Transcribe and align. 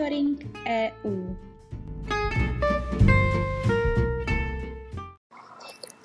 Monitoring 0.00 0.56
EU. 0.66 1.34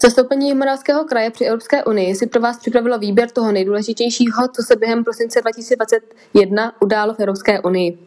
Zastoupení 0.01 0.45
Jihomoravského 0.45 1.03
kraje 1.03 1.31
při 1.31 1.45
Evropské 1.45 1.83
unii 1.83 2.15
si 2.15 2.27
pro 2.27 2.41
vás 2.41 2.57
připravilo 2.57 2.99
výběr 2.99 3.31
toho 3.31 3.51
nejdůležitějšího, 3.51 4.47
co 4.55 4.63
se 4.63 4.75
během 4.75 5.03
prosince 5.03 5.41
2021 5.41 6.81
událo 6.81 7.13
v 7.13 7.19
Evropské 7.19 7.61
unii. 7.61 7.99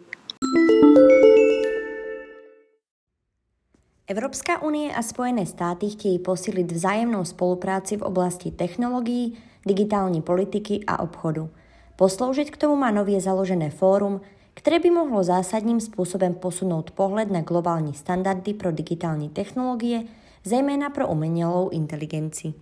Evropská 4.07 4.63
unie 4.63 4.95
a 4.95 5.03
Spojené 5.03 5.47
státy 5.47 5.89
chtějí 5.89 6.19
posílit 6.19 6.73
vzájemnou 6.73 7.25
spolupráci 7.25 7.97
v 7.97 8.03
oblasti 8.03 8.51
technologií, 8.51 9.39
digitální 9.67 10.23
politiky 10.23 10.81
a 10.87 11.01
obchodu. 11.01 11.51
Posloužit 11.97 12.51
k 12.51 12.57
tomu 12.57 12.77
má 12.77 12.91
nově 12.91 13.21
založené 13.21 13.71
fórum, 13.71 14.21
které 14.59 14.79
by 14.79 14.91
mohlo 14.91 15.23
zásadním 15.23 15.81
způsobem 15.81 16.35
posunout 16.35 16.91
pohled 16.91 17.31
na 17.31 17.41
globální 17.41 17.95
standardy 17.95 18.55
pro 18.55 18.73
digitální 18.73 19.29
technologie, 19.29 20.03
zejména 20.45 20.91
pro 20.91 21.09
umělou 21.09 21.69
inteligenci. 21.69 22.55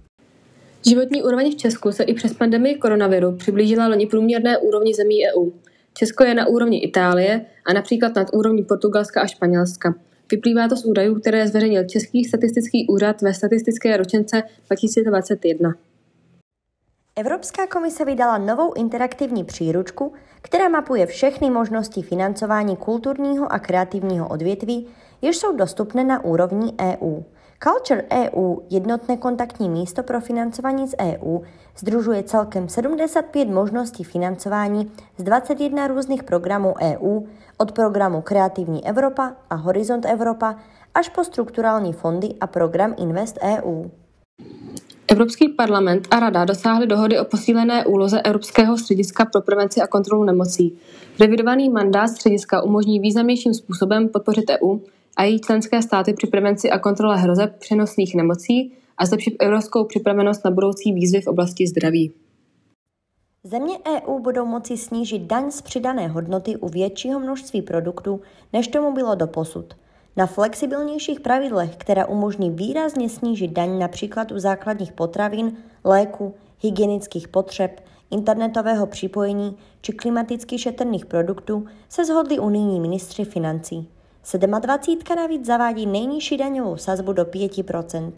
Životní 0.88 1.22
úroveň 1.22 1.52
v 1.52 1.56
Česku 1.56 1.92
se 1.92 2.05
i 2.05 2.14
přes 2.14 2.34
pandemii 2.34 2.74
koronaviru 2.74 3.36
přiblížila 3.36 3.88
loni 3.88 4.06
průměrné 4.06 4.59
úrovni 4.59 4.95
zemí 4.95 5.16
EU. 5.28 5.50
Česko 5.95 6.24
je 6.24 6.34
na 6.34 6.46
úrovni 6.46 6.78
Itálie 6.78 7.46
a 7.66 7.72
například 7.72 8.14
nad 8.14 8.28
úrovní 8.33 8.64
Portugalska 8.64 9.20
a 9.20 9.27
Španělska. 9.27 9.94
Vyplývá 10.30 10.69
to 10.69 10.77
z 10.77 10.84
údajů, 10.84 11.14
které 11.14 11.48
zveřejnil 11.48 11.84
Český 11.84 12.24
statistický 12.24 12.86
úřad 12.88 13.22
ve 13.22 13.34
statistické 13.34 13.97
ročence 13.97 14.42
2021. 14.66 15.74
Evropská 17.19 17.66
komise 17.66 18.05
vydala 18.05 18.38
novou 18.38 18.73
interaktivní 18.73 19.45
příručku, 19.45 20.12
která 20.42 20.69
mapuje 20.69 21.06
všechny 21.06 21.50
možnosti 21.50 22.03
financování 22.03 22.77
kulturního 22.77 23.53
a 23.53 23.58
kreativního 23.58 24.28
odvětví, 24.28 24.89
jež 25.23 25.36
jsou 25.36 25.56
dostupné 25.56 26.05
na 26.05 26.25
úrovni 26.25 26.73
EU. 26.81 27.23
Culture 27.62 28.05
EU, 28.12 28.56
jednotné 28.70 29.17
kontaktní 29.17 29.69
místo 29.69 30.03
pro 30.03 30.20
financování 30.20 30.89
z 30.89 30.95
EU, 31.00 31.39
združuje 31.78 32.23
celkem 32.23 32.69
75 32.69 33.48
možností 33.48 34.05
financování 34.05 34.92
z 35.19 35.23
21 35.23 35.86
různých 35.86 36.23
programů 36.23 36.75
EU, 36.83 37.20
od 37.58 37.73
programu 37.73 38.23
Kreativní 38.23 38.86
Evropa 38.86 39.33
a 39.51 39.55
Horizont 39.55 40.05
Evropa 40.05 40.56
až 40.95 41.08
po 41.08 41.25
strukturální 41.25 41.92
fondy 41.92 42.34
a 42.41 42.47
program 42.47 42.95
Invest 42.98 43.39
EU. 43.42 43.84
Evropský 45.08 45.48
parlament 45.48 46.08
a 46.10 46.20
Rada 46.20 46.44
dosáhly 46.44 46.86
dohody 46.86 47.18
o 47.18 47.24
posílené 47.24 47.86
úloze 47.86 48.22
Evropského 48.22 48.78
střediska 48.78 49.24
pro 49.24 49.42
prevenci 49.42 49.80
a 49.80 49.86
kontrolu 49.86 50.24
nemocí. 50.24 50.78
Revidovaný 51.20 51.70
mandát 51.70 52.08
střediska 52.08 52.62
umožní 52.62 53.00
významnějším 53.00 53.54
způsobem 53.54 54.08
podpořit 54.08 54.44
EU 54.50 54.78
a 55.16 55.24
její 55.24 55.40
členské 55.40 55.82
státy 55.82 56.12
při 56.12 56.27
prevenci 56.27 56.70
a 56.70 56.78
kontrole 56.78 57.16
hrozeb 57.16 57.56
přenosných 57.58 58.14
nemocí 58.14 58.72
a 58.98 59.06
zlepšit 59.06 59.36
evropskou 59.40 59.84
připravenost 59.84 60.44
na 60.44 60.50
budoucí 60.50 60.92
výzvy 60.92 61.20
v 61.20 61.27
oblasti 61.27 61.66
zdraví. 61.66 62.12
Země 63.44 63.74
EU 63.86 64.18
budou 64.18 64.46
moci 64.46 64.77
snížit 64.77 65.22
daň 65.22 65.50
z 65.50 65.62
přidané 65.62 66.08
hodnoty 66.08 66.56
u 66.56 66.68
většího 66.68 67.20
množství 67.20 67.62
produktů, 67.62 68.20
než 68.52 68.68
tomu 68.68 68.94
bylo 68.94 69.14
doposud. 69.14 69.74
Na 70.17 70.27
flexibilnějších 70.27 71.20
pravidlech, 71.20 71.77
která 71.77 72.06
umožní 72.06 72.50
výrazně 72.50 73.09
snížit 73.09 73.50
daň 73.50 73.78
například 73.78 74.33
u 74.33 74.39
základních 74.39 74.92
potravin, 74.92 75.56
léku, 75.84 76.34
hygienických 76.61 77.28
potřeb, 77.28 77.81
internetového 78.11 78.86
připojení 78.86 79.56
či 79.81 79.92
klimaticky 79.92 80.58
šetrných 80.58 81.06
produktů, 81.06 81.67
se 81.89 82.05
shodli 82.05 82.39
unijní 82.39 82.81
ministři 82.81 83.25
financí. 83.25 83.89
27 84.61 85.17
navíc 85.17 85.46
zavádí 85.46 85.86
nejnižší 85.86 86.36
daňovou 86.36 86.77
sazbu 86.77 87.13
do 87.13 87.24
5% 87.24 88.13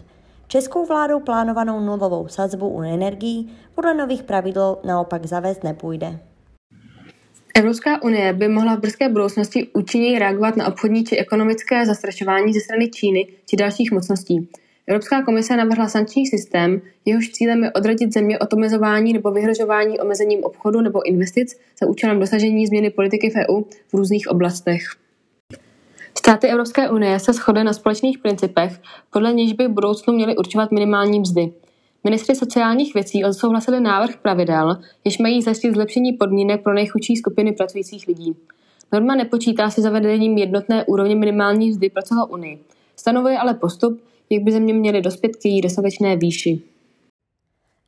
Českou 0.48 0.86
vládou 0.86 1.20
plánovanou 1.20 1.80
nulovou 1.80 2.28
sazbu 2.28 2.68
u 2.68 2.82
energií 2.82 3.52
podle 3.74 3.94
nových 3.94 4.22
pravidel 4.22 4.78
naopak 4.84 5.26
zavést 5.26 5.64
nepůjde. 5.64 6.18
Evropská 7.54 8.02
unie 8.02 8.32
by 8.32 8.48
mohla 8.48 8.76
v 8.76 8.80
brzké 8.80 9.08
budoucnosti 9.08 9.68
účinněji 9.72 10.18
reagovat 10.18 10.56
na 10.56 10.66
obchodní 10.66 11.04
či 11.04 11.16
ekonomické 11.16 11.86
zastrašování 11.86 12.52
ze 12.52 12.60
strany 12.60 12.88
Číny 12.88 13.26
či 13.46 13.56
dalších 13.56 13.92
mocností. 13.92 14.48
Evropská 14.86 15.22
komise 15.22 15.56
navrhla 15.56 15.88
sankční 15.88 16.26
systém, 16.26 16.80
jehož 17.04 17.28
cílem 17.30 17.64
je 17.64 17.72
odradit 17.72 18.12
země 18.12 18.38
od 18.38 18.52
omezování 18.52 19.12
nebo 19.12 19.30
vyhrožování 19.30 20.00
omezením 20.00 20.44
obchodu 20.44 20.80
nebo 20.80 21.06
investic 21.06 21.60
za 21.80 21.88
účelem 21.88 22.20
dosažení 22.20 22.66
změny 22.66 22.90
politiky 22.90 23.30
v 23.30 23.34
EU 23.34 23.62
v 23.88 23.94
různých 23.94 24.28
oblastech. 24.28 24.82
Státy 26.18 26.48
Evropské 26.48 26.90
unie 26.90 27.18
se 27.18 27.32
shodly 27.32 27.64
na 27.64 27.72
společných 27.72 28.18
principech, 28.18 28.80
podle 29.10 29.32
nichž 29.32 29.52
by 29.52 29.68
v 29.68 29.70
budoucnu 29.70 30.14
měly 30.14 30.36
určovat 30.36 30.72
minimální 30.72 31.20
mzdy. 31.20 31.52
Ministři 32.04 32.34
sociálních 32.34 32.94
věcí 32.94 33.24
odsouhlasili 33.24 33.80
návrh 33.80 34.16
pravidel, 34.16 34.76
jež 35.04 35.18
mají 35.18 35.42
zajistit 35.42 35.74
zlepšení 35.74 36.12
podmínek 36.12 36.62
pro 36.62 36.74
nejchudší 36.74 37.16
skupiny 37.16 37.52
pracujících 37.52 38.08
lidí. 38.08 38.36
Norma 38.92 39.14
nepočítá 39.14 39.70
se 39.70 39.82
zavedením 39.82 40.38
jednotné 40.38 40.84
úrovně 40.84 41.16
minimální 41.16 41.70
mzdy 41.70 41.90
pro 41.90 42.02
celou 42.02 42.26
Unii. 42.26 42.64
Stanovuje 42.96 43.38
ale 43.38 43.54
postup, 43.54 44.00
jak 44.30 44.42
by 44.42 44.52
země 44.52 44.74
měly 44.74 45.00
dospět 45.00 45.36
k 45.36 45.44
její 45.44 45.60
dostatečné 45.60 46.16
výši. 46.16 46.62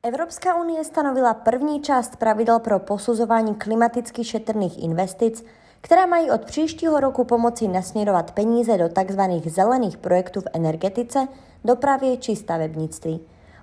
Evropská 0.03 0.63
unie 0.63 0.85
stanovila 0.85 1.35
první 1.35 1.83
část 1.83 2.17
pravidel 2.17 2.59
pro 2.59 2.79
posuzování 2.79 3.55
klimaticky 3.55 4.25
šetrných 4.25 4.83
investic 4.83 5.45
které 5.81 6.07
mají 6.07 6.31
od 6.31 6.45
příštího 6.45 7.01
roku 7.01 7.25
pomoci 7.25 7.69
nasměrovat 7.69 8.33
peníze 8.33 8.79
do 8.79 8.89
tzv. 8.89 9.21
zelených 9.51 9.97
projektů 9.97 10.41
v 10.41 10.47
energetice, 10.53 11.29
dopravě 11.65 12.17
či 12.17 12.37
stavebnictví. 12.37 13.21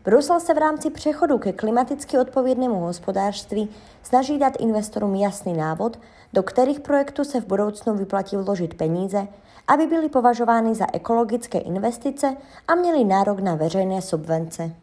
Brusel 0.07 0.40
se 0.40 0.53
v 0.53 0.57
rámci 0.57 0.90
přechodu 0.90 1.38
ke 1.38 1.53
klimaticky 1.53 2.18
odpovědnému 2.18 2.75
hospodářství 2.75 3.69
snaží 4.03 4.40
dát 4.40 4.53
investorům 4.59 5.16
jasný 5.16 5.53
návod, 5.53 6.00
do 6.34 6.44
kterých 6.44 6.79
projektů 6.79 7.23
se 7.23 7.41
v 7.41 7.47
budoucnu 7.47 7.95
vyplatí 7.95 8.35
vložit 8.35 8.73
peníze, 8.73 9.28
aby 9.68 9.88
byly 9.88 10.09
považovány 10.09 10.75
za 10.75 10.85
ekologické 10.94 11.57
investice 11.57 12.38
a 12.68 12.75
měly 12.75 13.03
nárok 13.03 13.40
na 13.40 13.56
veřejné 13.56 14.01
subvence. 14.01 14.75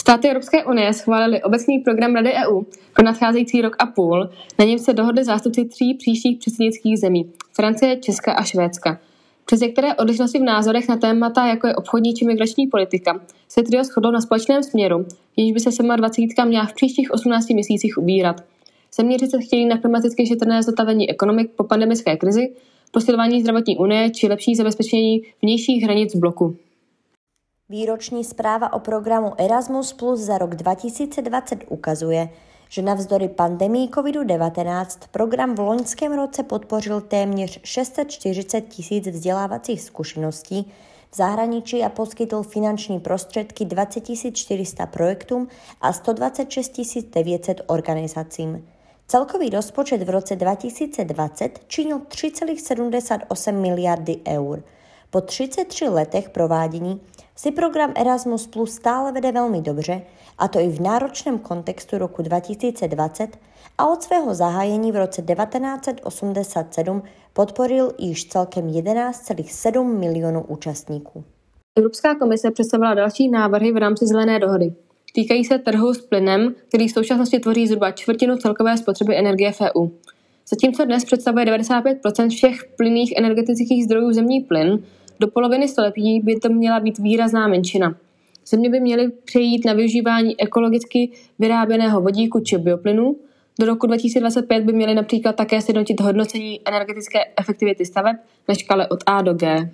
Státy 0.00 0.28
Evropské 0.28 0.64
unie 0.64 0.92
schválili 0.92 1.42
obecný 1.42 1.78
program 1.78 2.14
Rady 2.14 2.32
EU 2.32 2.62
pro 2.94 3.04
nadcházející 3.04 3.62
rok 3.62 3.76
a 3.78 3.86
půl, 3.86 4.30
na 4.58 4.64
něm 4.64 4.78
se 4.78 4.92
dohodli 4.92 5.24
zástupci 5.24 5.64
tří 5.64 5.94
příštích 5.94 6.38
předsednických 6.38 6.98
zemí 6.98 7.32
Francie, 7.56 7.96
Česka 7.96 8.32
a 8.32 8.42
Švédska. 8.42 8.98
Přes 9.46 9.60
některé 9.60 9.94
odlišnosti 9.94 10.38
v 10.38 10.42
názorech 10.42 10.88
na 10.88 10.96
témata, 10.96 11.46
jako 11.46 11.66
je 11.66 11.76
obchodní 11.76 12.14
či 12.14 12.24
migrační 12.24 12.66
politika, 12.66 13.20
se 13.48 13.62
trio 13.62 13.84
shodlo 13.84 14.10
na 14.12 14.20
společném 14.20 14.62
směru, 14.62 15.06
jenž 15.36 15.52
by 15.52 15.60
se 15.60 15.82
27 15.96 16.48
měla 16.48 16.66
v 16.66 16.74
příštích 16.74 17.10
18 17.10 17.50
měsících 17.50 17.98
ubírat. 17.98 18.36
Zeměři 18.96 19.26
se 19.26 19.40
chtějí 19.40 19.66
na 19.66 19.78
klimaticky 19.78 20.26
šetrné 20.26 20.62
zotavení 20.62 21.10
ekonomik 21.10 21.50
po 21.56 21.64
pandemické 21.64 22.16
krizi, 22.16 22.54
posilování 22.90 23.40
zdravotní 23.40 23.76
unie 23.76 24.10
či 24.10 24.28
lepší 24.28 24.54
zabezpečení 24.54 25.22
vnějších 25.42 25.82
hranic 25.84 26.16
bloku. 26.16 26.56
Výroční 27.68 28.24
zpráva 28.24 28.72
o 28.72 28.78
programu 28.78 29.32
Erasmus 29.38 29.92
Plus 29.92 30.20
za 30.20 30.38
rok 30.38 30.54
2020 30.54 31.64
ukazuje, 31.68 32.28
že 32.72 32.82
navzdory 32.82 33.28
pandemii 33.28 33.88
COVID-19 33.88 34.86
program 35.10 35.54
v 35.54 35.58
loňském 35.58 36.12
roce 36.12 36.42
podpořil 36.42 37.00
téměř 37.00 37.60
640 37.64 38.60
tisíc 38.60 39.06
vzdělávacích 39.06 39.82
zkušeností 39.82 40.72
v 41.10 41.16
zahraničí 41.16 41.84
a 41.84 41.88
poskytl 41.88 42.42
finanční 42.42 43.00
prostředky 43.00 43.64
20 43.64 44.04
400 44.32 44.86
projektům 44.86 45.48
a 45.80 45.92
126 45.92 46.80
900 47.14 47.60
organizacím. 47.66 48.68
Celkový 49.06 49.50
rozpočet 49.50 50.02
v 50.02 50.10
roce 50.10 50.36
2020 50.36 51.60
činil 51.66 51.98
3,78 51.98 53.60
miliardy 53.60 54.20
eur. 54.28 54.62
Po 55.10 55.20
33 55.20 55.88
letech 55.88 56.30
provádění 56.30 57.00
si 57.36 57.50
program 57.50 57.92
Erasmus 57.96 58.46
Plus 58.46 58.74
stále 58.74 59.12
vede 59.12 59.32
velmi 59.32 59.60
dobře, 59.60 60.02
a 60.38 60.48
to 60.48 60.58
i 60.58 60.68
v 60.68 60.80
náročném 60.80 61.38
kontextu 61.38 61.98
roku 61.98 62.22
2020 62.22 63.38
a 63.78 63.86
od 63.86 64.02
svého 64.02 64.34
zahájení 64.34 64.92
v 64.92 64.96
roce 64.96 65.22
1987 65.22 67.02
podporil 67.32 67.92
již 67.98 68.24
celkem 68.24 68.66
11,7 68.66 69.98
milionů 69.98 70.44
účastníků. 70.48 71.24
Evropská 71.76 72.14
komise 72.14 72.50
představila 72.50 72.94
další 72.94 73.28
návrhy 73.28 73.72
v 73.72 73.76
rámci 73.76 74.06
zelené 74.06 74.38
dohody. 74.38 74.72
Týkají 75.14 75.44
se 75.44 75.58
trhu 75.58 75.94
s 75.94 76.06
plynem, 76.06 76.54
který 76.68 76.88
v 76.88 76.92
současnosti 76.92 77.38
tvoří 77.38 77.66
zhruba 77.66 77.90
čtvrtinu 77.90 78.36
celkové 78.36 78.76
spotřeby 78.76 79.18
energie 79.18 79.52
v 79.52 79.60
EU. 79.60 79.88
Zatímco 80.50 80.84
dnes 80.84 81.04
představuje 81.04 81.44
95 81.44 81.98
všech 82.28 82.64
plynných 82.76 83.14
energetických 83.16 83.84
zdrojů 83.84 84.12
zemní 84.12 84.40
plyn, 84.40 84.84
do 85.22 85.28
poloviny 85.28 85.68
století 85.68 86.20
by 86.20 86.36
to 86.36 86.48
měla 86.48 86.80
být 86.80 86.98
výrazná 86.98 87.48
menšina. 87.48 87.96
Země 88.46 88.70
by 88.70 88.80
měly 88.80 89.10
přejít 89.10 89.64
na 89.64 89.72
využívání 89.72 90.40
ekologicky 90.40 91.10
vyráběného 91.38 92.00
vodíku 92.00 92.40
či 92.40 92.58
bioplynu, 92.58 93.16
Do 93.60 93.66
roku 93.66 93.86
2025 93.86 94.64
by 94.64 94.72
měly 94.72 94.94
například 94.94 95.36
také 95.36 95.60
sjednotit 95.60 96.00
hodnocení 96.00 96.60
energetické 96.64 97.18
efektivity 97.36 97.86
staveb 97.86 98.16
na 98.48 98.54
škále 98.54 98.88
od 98.88 98.98
A 99.06 99.22
do 99.22 99.34
G. 99.34 99.70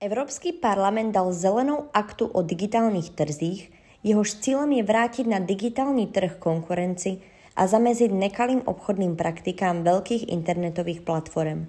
Evropský 0.00 0.52
parlament 0.52 1.12
dal 1.12 1.32
zelenou 1.32 1.84
aktu 1.94 2.26
o 2.26 2.42
digitálních 2.42 3.10
trzích, 3.10 3.72
jehož 4.04 4.34
cílem 4.34 4.72
je 4.72 4.82
vrátit 4.82 5.26
na 5.26 5.38
digitální 5.38 6.06
trh 6.06 6.36
konkurenci 6.38 7.18
a 7.56 7.66
zamezit 7.66 8.12
nekalým 8.12 8.62
obchodným 8.64 9.16
praktikám 9.16 9.82
velkých 9.82 10.28
internetových 10.28 11.00
platform. 11.00 11.66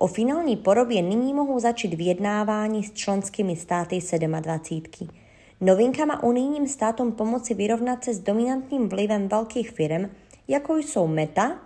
O 0.00 0.06
finální 0.06 0.56
podobě 0.56 1.02
nyní 1.02 1.34
mohou 1.34 1.58
začít 1.58 1.94
vyjednávání 1.94 2.84
s 2.84 2.92
členskými 2.92 3.56
státy 3.56 3.98
27. 4.40 5.08
Novinka 5.60 6.04
má 6.04 6.22
unijním 6.22 6.68
státům 6.68 7.12
pomoci 7.12 7.54
vyrovnat 7.54 8.04
se 8.04 8.14
s 8.14 8.20
dominantním 8.20 8.88
vlivem 8.88 9.28
velkých 9.28 9.70
firm, 9.70 10.10
jako 10.48 10.76
jsou 10.76 11.06
Meta, 11.06 11.58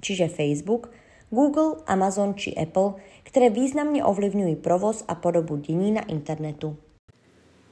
čiže 0.00 0.28
Facebook, 0.28 0.90
Google, 1.30 1.72
Amazon 1.86 2.34
či 2.34 2.54
Apple, 2.54 2.92
které 3.22 3.50
významně 3.50 4.04
ovlivňují 4.04 4.56
provoz 4.56 5.04
a 5.08 5.14
podobu 5.14 5.56
dění 5.56 5.92
na 5.92 6.02
internetu. 6.02 6.76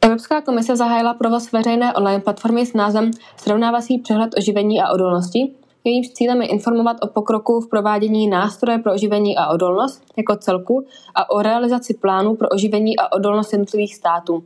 Evropská 0.00 0.40
komise 0.40 0.76
zahájila 0.76 1.14
provoz 1.14 1.52
veřejné 1.52 1.94
online 1.94 2.20
platformy 2.20 2.66
s 2.66 2.74
názvem 2.74 3.10
Srovnávací 3.36 3.98
přehled 3.98 4.30
oživení 4.38 4.82
a 4.82 4.90
odolnosti. 4.92 5.54
Jejímž 5.86 6.08
cílem 6.08 6.42
je 6.42 6.48
informovat 6.48 6.96
o 7.00 7.06
pokroku 7.06 7.60
v 7.60 7.68
provádění 7.68 8.28
nástroje 8.28 8.78
pro 8.78 8.92
oživení 8.92 9.36
a 9.36 9.48
odolnost 9.48 10.04
jako 10.16 10.36
celku 10.36 10.86
a 11.14 11.30
o 11.30 11.42
realizaci 11.42 11.94
plánů 11.94 12.34
pro 12.34 12.48
oživení 12.48 12.98
a 12.98 13.12
odolnost 13.12 13.52
jednotlivých 13.52 13.94
států. 13.94 14.44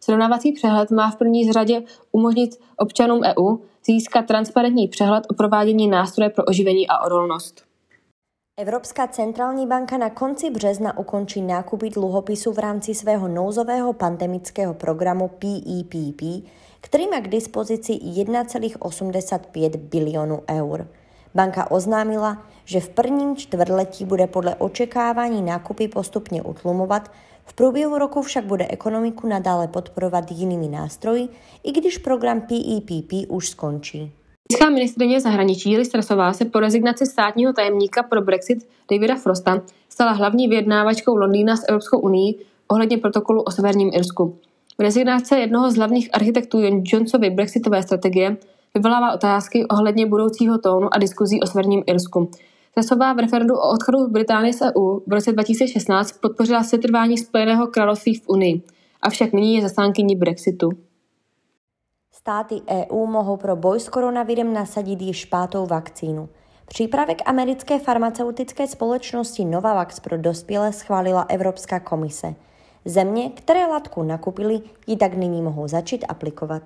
Srovnávací 0.00 0.52
přehled 0.52 0.90
má 0.90 1.10
v 1.10 1.16
první 1.16 1.52
řadě 1.52 1.82
umožnit 2.12 2.50
občanům 2.76 3.20
EU 3.24 3.56
získat 3.84 4.26
transparentní 4.26 4.88
přehled 4.88 5.24
o 5.30 5.34
provádění 5.34 5.88
nástroje 5.88 6.30
pro 6.30 6.44
oživení 6.44 6.88
a 6.88 6.98
odolnost. 6.98 7.67
Evropská 8.60 9.06
centrální 9.06 9.66
banka 9.66 9.98
na 9.98 10.10
konci 10.10 10.50
března 10.50 10.98
ukončí 10.98 11.42
nákupy 11.42 11.90
dluhopisu 11.90 12.52
v 12.52 12.58
rámci 12.58 12.94
svého 12.94 13.28
nouzového 13.28 13.92
pandemického 13.92 14.74
programu 14.74 15.28
PEPP, 15.28 16.22
e 16.22 16.40
který 16.80 17.06
má 17.06 17.20
k 17.20 17.28
dispozici 17.28 17.92
1,85 17.92 19.76
bilionu 19.76 20.42
eur. 20.50 20.88
Banka 21.34 21.70
oznámila, 21.70 22.46
že 22.64 22.80
v 22.80 22.88
prvním 22.88 23.36
čtvrtletí 23.36 24.04
bude 24.04 24.26
podle 24.26 24.54
očekávání 24.54 25.42
nákupy 25.42 25.88
postupně 25.88 26.42
utlumovat, 26.42 27.10
v 27.44 27.52
průběhu 27.52 27.98
roku 27.98 28.22
však 28.22 28.44
bude 28.44 28.66
ekonomiku 28.68 29.26
nadále 29.26 29.68
podporovat 29.68 30.30
jinými 30.30 30.68
nástroji, 30.68 31.28
i 31.62 31.72
když 31.72 31.98
program 31.98 32.40
PEPP 32.40 33.12
e 33.12 33.26
už 33.26 33.48
skončí. 33.48 34.12
Britská 34.52 34.70
ministrině 34.70 35.20
zahraničí 35.20 35.76
Liz 35.76 35.88
Trussová 35.88 36.32
se 36.32 36.44
po 36.44 36.60
rezignaci 36.60 37.06
státního 37.06 37.52
tajemníka 37.52 38.02
pro 38.02 38.22
Brexit 38.22 38.68
Davida 38.90 39.14
Frosta 39.14 39.62
stala 39.88 40.12
hlavní 40.12 40.48
vyjednávačkou 40.48 41.16
Londýna 41.16 41.56
s 41.56 41.64
Evropskou 41.68 41.98
unii 41.98 42.34
ohledně 42.68 42.98
protokolu 42.98 43.42
o 43.42 43.50
Severním 43.50 43.90
Irsku. 43.94 44.38
Rezignace 44.78 45.38
jednoho 45.38 45.70
z 45.70 45.76
hlavních 45.76 46.08
architektů 46.12 46.58
Johnsovy 46.84 47.30
brexitové 47.30 47.82
strategie 47.82 48.36
vyvolává 48.74 49.14
otázky 49.14 49.66
ohledně 49.66 50.06
budoucího 50.06 50.58
tónu 50.58 50.94
a 50.94 50.98
diskuzí 50.98 51.40
o 51.40 51.46
Severním 51.46 51.82
Irsku. 51.86 52.30
Trussová 52.74 53.12
v 53.12 53.18
referendu 53.18 53.54
o 53.54 53.70
odchodu 53.70 54.08
Británie 54.08 54.52
z 54.52 54.62
EU 54.62 55.00
v 55.06 55.12
roce 55.12 55.32
2016 55.32 56.12
podpořila 56.12 56.62
setrvání 56.62 57.18
Spojeného 57.18 57.66
království 57.66 58.14
v 58.14 58.28
Unii, 58.28 58.62
avšak 59.02 59.32
nyní 59.32 59.54
je 59.54 59.62
zastánkyní 59.62 60.16
Brexitu. 60.16 60.87
Státy 62.28 62.62
EU 62.70 63.06
mohou 63.06 63.36
pro 63.36 63.56
boj 63.56 63.80
s 63.80 63.88
koronavirem 63.88 64.52
nasadit 64.54 65.02
již 65.02 65.24
pátou 65.24 65.66
vakcínu. 65.66 66.28
Přípravek 66.66 67.18
americké 67.24 67.78
farmaceutické 67.78 68.66
společnosti 68.66 69.44
Novavax 69.44 70.00
pro 70.00 70.18
dospělé 70.18 70.72
schválila 70.72 71.26
Evropská 71.28 71.80
komise. 71.80 72.34
Země, 72.84 73.30
které 73.30 73.66
látku 73.66 74.02
nakupili, 74.02 74.60
ji 74.86 74.96
tak 74.96 75.14
nyní 75.14 75.42
mohou 75.42 75.68
začít 75.68 76.04
aplikovat. 76.08 76.62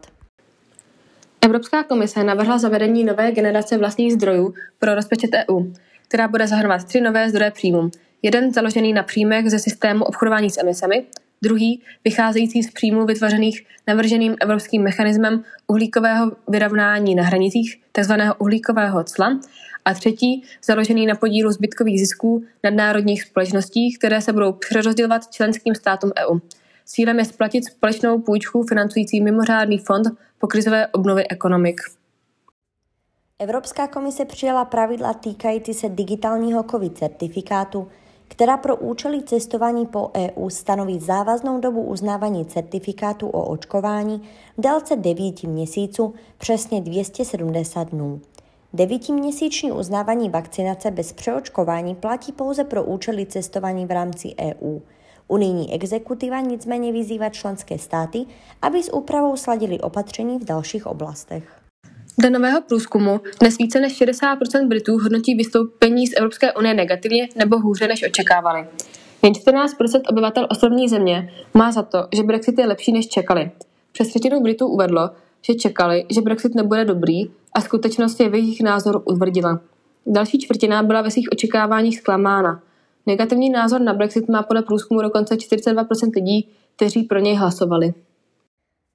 Evropská 1.41 1.83
komise 1.83 2.25
navrhla 2.25 2.59
zavedení 2.59 3.05
nové 3.05 3.33
generace 3.33 3.79
vlastních 3.79 4.13
zdrojů 4.13 4.55
pro 4.79 4.95
rozpočet 4.95 5.31
EU, 5.35 5.73
která 6.09 6.29
bude 6.29 6.47
zahrnovat 6.47 6.85
tři 6.85 7.01
nové 7.01 7.31
zdroje 7.31 7.51
příjmů. 7.51 7.91
Jeden 8.23 8.53
založený 8.53 8.93
na 8.93 9.03
příjmech 9.03 9.51
ze 9.51 9.59
systému 9.59 10.05
obchodování 10.05 10.51
s 10.51 10.59
emisemi, 10.59 11.07
druhý 11.43 11.83
vycházející 12.05 12.63
z 12.63 12.71
příjmů 12.71 13.07
vytvořených 13.07 13.67
navrženým 13.87 14.37
evropským 14.41 14.83
mechanismem 14.83 15.45
uhlíkového 15.67 16.33
vyrovnání 16.49 17.15
na 17.15 17.23
hranicích, 17.23 17.81
tzv. 17.93 18.13
uhlíkového 18.39 19.05
cla, 19.05 19.41
a 19.85 19.95
třetí 19.95 20.43
založený 20.65 21.07
na 21.07 21.15
podílu 21.15 21.53
zbytkových 21.53 22.01
zisků 22.01 22.45
nadnárodních 22.65 23.23
společností, 23.23 23.95
které 23.99 24.21
se 24.21 24.33
budou 24.33 24.53
přerozdělovat 24.53 25.31
členským 25.31 25.75
státům 25.75 26.11
EU. 26.19 26.39
Cílem 26.85 27.19
je 27.19 27.25
splatit 27.25 27.65
společnou 27.65 28.19
půjčku 28.19 28.63
financující 28.63 29.21
mimořádný 29.21 29.79
fond 29.79 30.07
po 30.39 30.47
krizové 30.47 30.87
obnovy 30.87 31.29
ekonomik. 31.29 31.81
Evropská 33.39 33.87
komise 33.87 34.25
přijala 34.25 34.65
pravidla 34.65 35.15
týkající 35.15 35.75
se 35.75 35.89
digitálního 35.89 36.63
COVID 36.63 36.99
certifikátu, 36.99 37.89
která 38.33 38.57
pro 38.57 38.77
účely 38.77 39.23
cestování 39.23 39.87
po 39.87 40.11
EU 40.17 40.49
stanoví 40.49 41.01
závaznou 41.01 41.61
dobu 41.61 41.83
uznávání 41.83 42.45
certifikátu 42.45 43.29
o 43.29 43.45
očkování 43.45 44.23
v 44.59 44.61
délce 44.61 44.97
9 44.97 45.43
měsíců, 45.43 46.15
přesně 46.39 46.81
270 46.81 47.89
dnů. 47.89 48.21
Devítiměsíční 48.73 49.73
uznávání 49.73 50.31
vakcinace 50.31 50.91
bez 50.91 51.13
přeočkování 51.13 51.95
platí 51.95 52.33
pouze 52.33 52.65
pro 52.65 52.85
účely 52.85 53.27
cestování 53.27 53.87
v 53.87 53.91
rámci 53.91 54.35
EU. 54.41 54.81
Unijní 55.29 55.75
exekutiva 55.75 56.41
nicméně 56.41 56.93
vyzývá 56.93 57.29
členské 57.29 57.79
státy, 57.79 58.27
aby 58.63 58.83
s 58.83 58.93
úpravou 58.93 59.37
sladili 59.37 59.81
opatření 59.81 60.39
v 60.39 60.45
dalších 60.45 60.87
oblastech. 60.87 61.62
Dle 62.19 62.31
nového 62.31 62.61
průzkumu 62.63 63.21
dnes 63.41 63.59
více 63.59 63.81
než 63.81 64.03
60% 64.03 64.69
Britů 64.69 64.99
hodnotí 64.99 65.35
vystoupení 65.35 66.07
z 66.07 66.17
Evropské 66.17 66.53
unie 66.53 66.75
negativně 66.75 67.29
nebo 67.37 67.59
hůře 67.59 67.89
než 67.89 68.05
očekávali. 68.07 68.67
Jen 69.23 69.33
14% 69.33 70.01
obyvatel 70.09 70.47
ostrovní 70.51 70.89
země 70.89 71.33
má 71.55 71.73
za 71.73 71.83
to, 71.83 71.99
že 72.17 72.23
Brexit 72.23 72.59
je 72.59 72.67
lepší 72.67 72.93
než 72.93 73.09
čekali. 73.09 73.51
Přes 73.93 74.09
třetinu 74.09 74.41
Britů 74.41 74.67
uvedlo, 74.67 75.11
že 75.47 75.55
čekali, 75.55 76.05
že 76.11 76.21
Brexit 76.21 76.55
nebude 76.55 76.85
dobrý 76.85 77.23
a 77.55 77.61
skutečnost 77.61 78.21
je 78.21 78.29
v 78.29 78.35
jejich 78.35 78.63
názoru 78.63 79.01
utvrdila. 79.01 79.61
Další 80.07 80.39
čtvrtina 80.39 80.83
byla 80.83 81.03
ve 81.03 81.11
svých 81.11 81.29
očekáváních 81.33 81.99
zklamána. 81.99 82.63
Negativní 83.07 83.51
názor 83.51 83.81
na 83.81 83.95
Brexit 83.95 84.29
má 84.29 84.43
podle 84.43 84.63
průzkumu 84.63 85.03
dokonce 85.03 85.35
42% 85.35 86.11
lidí, 86.15 86.49
kteří 86.77 87.03
pro 87.03 87.19
něj 87.19 87.35
hlasovali. 87.35 87.95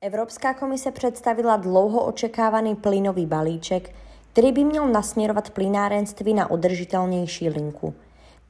Evropská 0.02 0.54
komise 0.54 0.92
představila 0.92 1.58
dlouho 1.58 2.06
očekávaný 2.06 2.76
plynový 2.76 3.26
balíček, 3.26 3.96
který 4.32 4.52
by 4.52 4.64
měl 4.64 4.88
nasměrovat 4.88 5.50
plynárenství 5.50 6.34
na 6.34 6.52
udržitelnější 6.52 7.50
linku. 7.50 7.94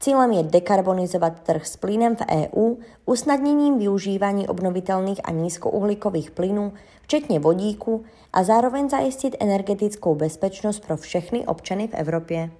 Cílem 0.00 0.32
je 0.32 0.42
dekarbonizovat 0.42 1.40
trh 1.40 1.66
s 1.66 1.76
plynem 1.76 2.16
v 2.16 2.20
EU 2.30 2.74
usnadněním 3.06 3.78
využívání 3.78 4.48
obnovitelných 4.48 5.20
a 5.24 5.30
nízkouhlíkových 5.30 6.30
plynů, 6.30 6.72
včetně 7.02 7.38
vodíku, 7.38 8.04
a 8.32 8.44
zároveň 8.44 8.88
zajistit 8.88 9.36
energetickou 9.40 10.14
bezpečnost 10.14 10.86
pro 10.86 10.96
všechny 10.96 11.46
občany 11.46 11.88
v 11.88 11.94
Evropě. 11.94 12.50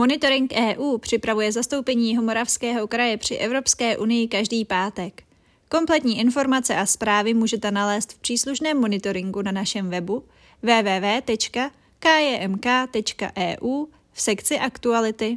Monitoring 0.00 0.52
EU 0.56 0.98
připravuje 0.98 1.52
zastoupení 1.52 2.16
Homoravského 2.16 2.86
kraje 2.86 3.16
při 3.16 3.36
Evropské 3.36 3.98
unii 3.98 4.28
každý 4.28 4.64
pátek. 4.64 5.33
Kompletní 5.74 6.18
informace 6.18 6.76
a 6.76 6.86
zprávy 6.86 7.34
můžete 7.34 7.70
nalézt 7.70 8.12
v 8.12 8.18
příslušném 8.18 8.80
monitoringu 8.80 9.42
na 9.42 9.52
našem 9.52 9.90
webu 9.90 10.24
www.kjmk.eu 10.62 11.66
v 14.12 14.20
sekci 14.20 14.58
aktuality. 14.58 15.32